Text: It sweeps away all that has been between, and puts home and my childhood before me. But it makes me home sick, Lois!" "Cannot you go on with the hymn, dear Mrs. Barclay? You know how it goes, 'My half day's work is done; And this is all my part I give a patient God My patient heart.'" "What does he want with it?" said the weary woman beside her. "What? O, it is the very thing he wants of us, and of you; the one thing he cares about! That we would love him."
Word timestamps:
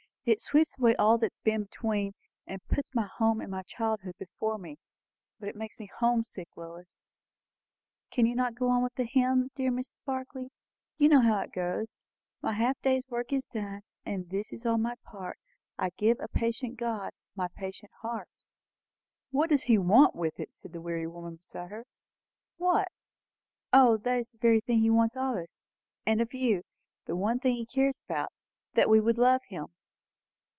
It 0.23 0.39
sweeps 0.39 0.77
away 0.77 0.95
all 0.97 1.17
that 1.17 1.31
has 1.31 1.39
been 1.39 1.63
between, 1.63 2.13
and 2.45 2.61
puts 2.67 2.91
home 2.95 3.41
and 3.41 3.49
my 3.49 3.63
childhood 3.63 4.13
before 4.19 4.59
me. 4.59 4.77
But 5.39 5.49
it 5.49 5.55
makes 5.55 5.79
me 5.79 5.89
home 5.97 6.21
sick, 6.21 6.47
Lois!" 6.55 7.01
"Cannot 8.11 8.51
you 8.51 8.55
go 8.59 8.69
on 8.69 8.83
with 8.83 8.93
the 8.93 9.03
hymn, 9.05 9.49
dear 9.55 9.71
Mrs. 9.71 9.99
Barclay? 10.05 10.49
You 10.99 11.09
know 11.09 11.21
how 11.21 11.39
it 11.39 11.51
goes, 11.51 11.95
'My 12.39 12.53
half 12.53 12.79
day's 12.83 13.09
work 13.09 13.33
is 13.33 13.45
done; 13.45 13.81
And 14.05 14.29
this 14.29 14.53
is 14.53 14.63
all 14.63 14.77
my 14.77 14.93
part 15.03 15.39
I 15.79 15.89
give 15.97 16.19
a 16.19 16.27
patient 16.27 16.77
God 16.77 17.13
My 17.35 17.47
patient 17.55 17.91
heart.'" 18.03 18.29
"What 19.31 19.49
does 19.49 19.63
he 19.63 19.79
want 19.79 20.15
with 20.15 20.39
it?" 20.39 20.53
said 20.53 20.71
the 20.71 20.81
weary 20.81 21.07
woman 21.07 21.37
beside 21.37 21.71
her. 21.71 21.85
"What? 22.57 22.89
O, 23.73 23.95
it 23.95 24.05
is 24.05 24.33
the 24.33 24.37
very 24.37 24.61
thing 24.61 24.81
he 24.81 24.89
wants 24.91 25.15
of 25.15 25.35
us, 25.37 25.57
and 26.05 26.21
of 26.21 26.31
you; 26.31 26.61
the 27.05 27.15
one 27.15 27.39
thing 27.39 27.55
he 27.55 27.65
cares 27.65 28.03
about! 28.07 28.31
That 28.75 28.87
we 28.87 28.99
would 28.99 29.17
love 29.17 29.41
him." 29.49 29.73